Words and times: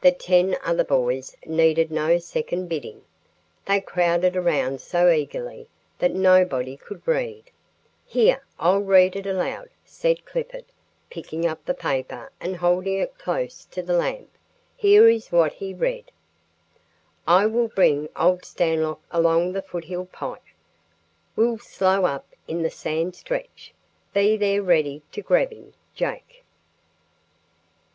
The 0.00 0.12
ten 0.12 0.56
other 0.64 0.82
boys 0.82 1.36
needed 1.44 1.90
no 1.90 2.16
second 2.16 2.68
bidding. 2.68 3.02
They 3.66 3.82
crowded 3.82 4.34
around 4.34 4.80
so 4.80 5.10
eagerly 5.10 5.68
that 5.98 6.14
nobody 6.14 6.74
could 6.78 7.06
read. 7.06 7.50
"Here, 8.06 8.46
I'll 8.58 8.80
read 8.80 9.14
it 9.14 9.26
aloud," 9.26 9.68
said 9.84 10.24
Clifford, 10.24 10.64
picking 11.10 11.44
up 11.44 11.66
the 11.66 11.74
paper 11.74 12.32
and 12.40 12.56
holding 12.56 12.96
it 12.96 13.18
close 13.18 13.66
to 13.66 13.82
the 13.82 13.92
lamp. 13.92 14.30
Here 14.74 15.06
is 15.06 15.30
what 15.30 15.52
he 15.52 15.74
read: 15.74 16.10
"I 17.26 17.44
will 17.44 17.68
bring 17.68 18.08
Old 18.16 18.46
Stanlock 18.46 19.00
along 19.10 19.52
the 19.52 19.60
foothill 19.60 20.06
pike. 20.06 20.54
Will 21.36 21.58
slow 21.58 22.06
up 22.06 22.24
in 22.48 22.62
the 22.62 22.70
sand 22.70 23.14
stretch. 23.16 23.74
Be 24.14 24.34
there 24.38 24.62
ready 24.62 25.02
to 25.12 25.20
grab 25.20 25.52
him. 25.52 25.74
Jake." 25.94 26.42